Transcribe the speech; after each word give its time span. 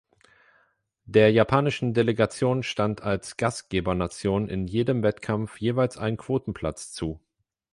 Der 1.05 1.31
japanischen 1.31 1.93
Delegation 1.93 2.63
stand 2.63 3.03
als 3.03 3.37
Gastgebernation 3.37 4.49
in 4.49 4.65
jedem 4.65 5.03
Wettkampf 5.03 5.57
jeweils 5.61 5.95
ein 5.99 6.17
Quotenplatz 6.17 6.91
zu. 6.91 7.19